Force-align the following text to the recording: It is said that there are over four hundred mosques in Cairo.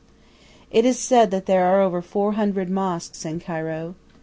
It 0.71 0.83
is 0.83 0.97
said 0.97 1.29
that 1.29 1.45
there 1.45 1.63
are 1.63 1.79
over 1.79 2.01
four 2.01 2.31
hundred 2.33 2.71
mosques 2.71 3.23
in 3.23 3.39
Cairo. 3.39 3.93